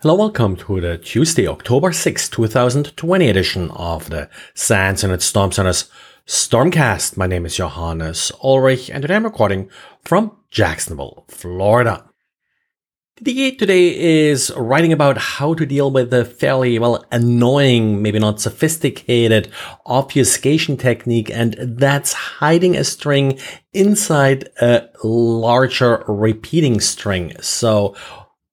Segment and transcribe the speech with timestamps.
[0.00, 5.90] Hello, welcome to the Tuesday, October 6, 2020 edition of the SANS Internet Storm Center's
[6.24, 7.16] Stormcast.
[7.16, 9.68] My name is Johannes Ulrich and today I'm recording
[10.04, 12.08] from Jacksonville, Florida.
[13.20, 18.40] The today is writing about how to deal with the fairly, well, annoying, maybe not
[18.40, 19.50] sophisticated
[19.84, 23.40] obfuscation technique, and that's hiding a string
[23.72, 27.32] inside a larger repeating string.
[27.40, 27.96] So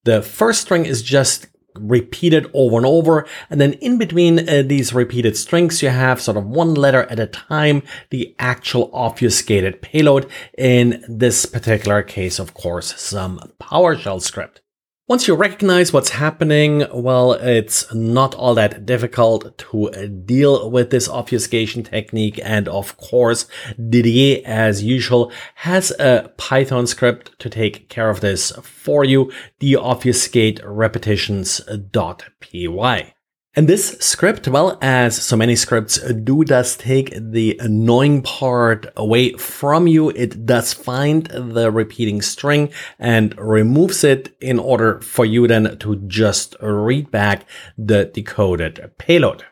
[0.05, 1.47] the first string is just
[1.79, 3.27] repeated over and over.
[3.49, 7.19] And then in between uh, these repeated strings, you have sort of one letter at
[7.19, 10.29] a time, the actual obfuscated payload.
[10.57, 14.61] In this particular case, of course, some PowerShell script.
[15.07, 19.87] Once you recognize what's happening, well, it's not all that difficult to
[20.25, 22.39] deal with this obfuscation technique.
[22.43, 23.45] And of course,
[23.77, 29.31] Didier, as usual, has a Python script to take care of this for you,
[29.61, 33.14] deobfuscate repetitions.py.
[33.57, 39.31] And this script, well as so many scripts do, does take the annoying part away
[39.33, 40.09] from you.
[40.09, 45.95] It does find the repeating string and removes it in order for you then to
[46.07, 47.45] just read back
[47.77, 49.45] the decoded payload.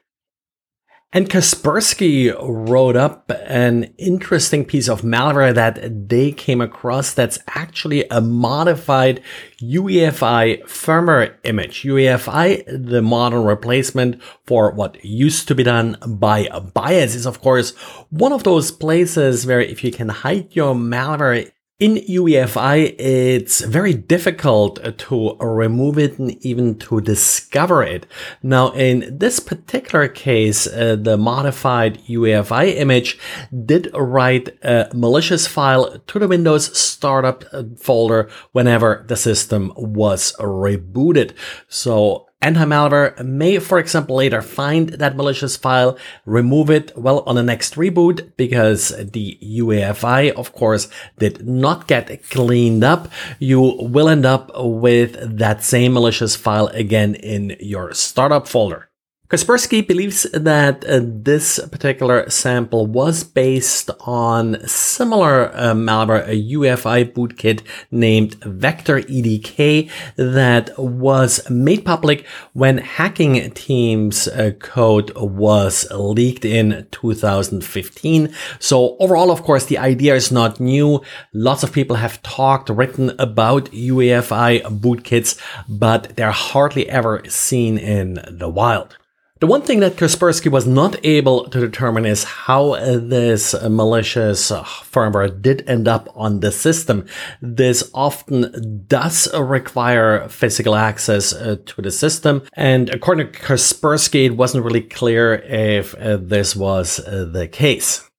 [1.15, 8.05] And Kaspersky wrote up an interesting piece of malware that they came across that's actually
[8.09, 9.21] a modified
[9.61, 11.83] UEFI firmware image.
[11.83, 17.75] UEFI, the modern replacement for what used to be done by BIOS, is of course
[18.09, 21.51] one of those places where if you can hide your malware
[21.83, 28.05] in UEFI, it's very difficult to remove it and even to discover it.
[28.41, 33.19] Now, in this particular case, uh, the modified UEFI image
[33.65, 37.43] did write a malicious file to the Windows startup
[37.77, 41.33] folder whenever the system was rebooted.
[41.67, 47.41] So Anti-malware may, for example, later find that malicious file, remove it, well, on the
[47.41, 53.09] next reboot, because the UEFI, of course, did not get cleaned up.
[53.39, 58.89] You will end up with that same malicious file again in your startup folder.
[59.33, 67.11] Kaspersky believes that uh, this particular sample was based on similar uh, malware, a UEFI
[67.13, 76.45] bootkit named Vector EDK that was made public when hacking team's uh, code was leaked
[76.45, 78.31] in 2015.
[78.59, 81.01] So overall, of course, the idea is not new.
[81.33, 88.23] Lots of people have talked, written about UEFI bootkits, but they're hardly ever seen in
[88.29, 88.95] the wild.
[89.43, 95.41] The one thing that Kaspersky was not able to determine is how this malicious firmware
[95.41, 97.05] did end up on the system.
[97.41, 102.43] This often does require physical access uh, to the system.
[102.53, 108.09] And according to Kaspersky, it wasn't really clear if uh, this was uh, the case.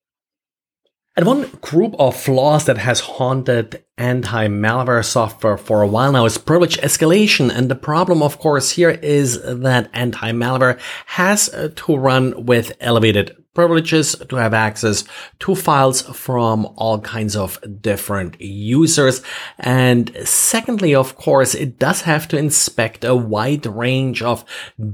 [1.17, 6.37] And one group of flaws that has haunted anti-malware software for a while now is
[6.37, 7.49] privilege escalation.
[7.49, 13.44] And the problem, of course, here is that anti-malware has uh, to run with elevated
[13.55, 15.05] privileges to have access
[15.39, 19.23] to files from all kinds of different users.
[19.57, 24.45] And secondly, of course, it does have to inspect a wide range of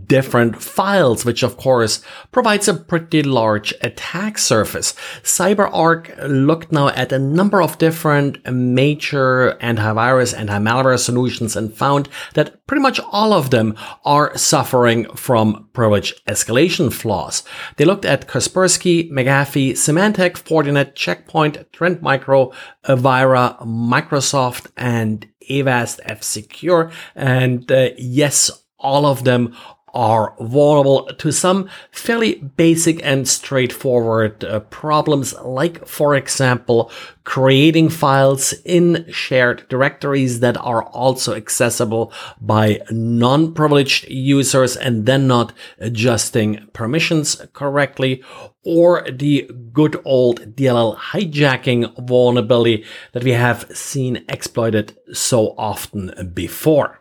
[0.05, 2.01] different files, which of course
[2.31, 4.93] provides a pretty large attack surface.
[5.23, 12.66] CyberArk looked now at a number of different major antivirus, anti-malware solutions and found that
[12.67, 17.43] pretty much all of them are suffering from privilege escalation flaws.
[17.78, 22.51] They looked at Kaspersky, McAfee, Symantec, Fortinet, Checkpoint, Trend Micro,
[22.85, 26.91] Avira, Microsoft, and Avast F Secure.
[27.16, 29.56] And uh, yes, all of them
[29.94, 36.91] are vulnerable to some fairly basic and straightforward uh, problems, like, for example,
[37.24, 45.53] creating files in shared directories that are also accessible by non-privileged users and then not
[45.79, 48.23] adjusting permissions correctly,
[48.64, 57.01] or the good old DLL hijacking vulnerability that we have seen exploited so often before.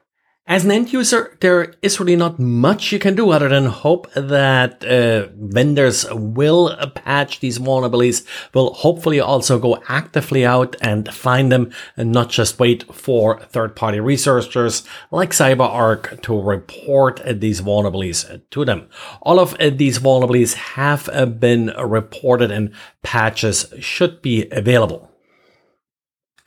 [0.51, 4.13] As an end user, there is really not much you can do other than hope
[4.15, 11.53] that uh, vendors will patch these vulnerabilities, will hopefully also go actively out and find
[11.53, 14.83] them and not just wait for third party researchers
[15.13, 18.89] like CyberArk to report these vulnerabilities to them.
[19.23, 22.75] All of these vulnerabilities have uh, been reported and
[23.05, 25.10] patches should be available.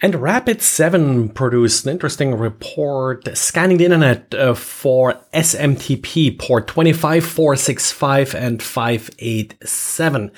[0.04, 8.62] And Rapid7 produced an interesting report scanning the internet uh, for SMTP port 25465 and
[8.62, 10.32] 587.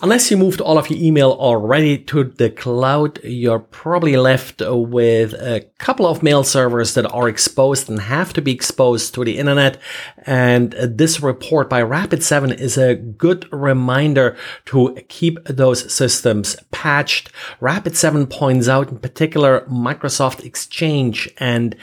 [0.00, 5.32] Unless you moved all of your email already to the cloud, you're probably left with
[5.32, 9.38] a couple of mail servers that are exposed and have to be exposed to the
[9.38, 9.76] internet.
[10.24, 14.36] And this report by Rapid7 is a good reminder
[14.66, 17.32] to keep those systems patched.
[17.60, 21.74] Rapid7 points out in particular Microsoft Exchange and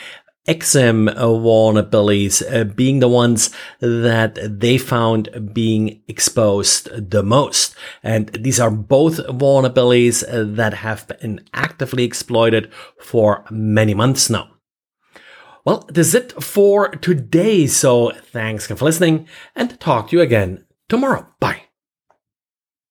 [0.47, 3.49] Exim vulnerabilities uh, being the ones
[3.79, 7.75] that they found being exposed the most.
[8.03, 14.49] And these are both vulnerabilities uh, that have been actively exploited for many months now.
[15.65, 17.65] Well, this is it for today.
[17.65, 21.27] So thanks for listening and talk to you again tomorrow.
[21.39, 21.64] Bye.